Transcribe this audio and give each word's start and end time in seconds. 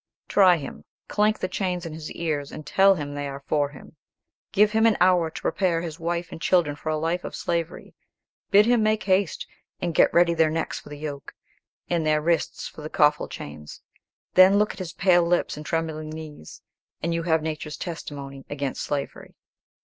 Try 0.27 0.57
him! 0.57 0.83
Clank 1.07 1.37
the 1.37 1.47
chains 1.47 1.85
in 1.85 1.93
his 1.93 2.11
ears, 2.13 2.51
and 2.51 2.65
tell 2.65 2.95
him 2.95 3.13
they 3.13 3.27
are 3.27 3.43
for 3.45 3.69
him; 3.69 3.97
give 4.51 4.71
him 4.71 4.87
an 4.87 4.97
hour 4.99 5.29
to 5.29 5.41
prepare 5.43 5.79
his 5.81 5.99
wife 5.99 6.31
and 6.31 6.41
children 6.41 6.75
for 6.75 6.89
a 6.89 6.97
life 6.97 7.23
of 7.23 7.35
slavery; 7.35 7.93
bid 8.49 8.65
him 8.65 8.81
make 8.81 9.03
haste, 9.03 9.45
and 9.79 9.93
get 9.93 10.11
ready 10.11 10.33
their 10.33 10.49
necks 10.49 10.79
for 10.79 10.89
the 10.89 10.97
yoke, 10.97 11.35
and 11.87 12.03
their 12.03 12.19
wrists 12.19 12.67
for 12.67 12.81
the 12.81 12.89
coffle 12.89 13.27
chains; 13.27 13.83
then 14.33 14.57
look 14.57 14.73
at 14.73 14.79
his 14.79 14.93
pale 14.93 15.21
lips 15.23 15.55
and 15.55 15.67
trembling 15.67 16.09
knees, 16.09 16.63
and 17.03 17.13
you 17.13 17.21
have 17.21 17.43
nature's 17.43 17.77
testimony 17.77 18.43
against 18.49 18.81
slavery." 18.81 19.35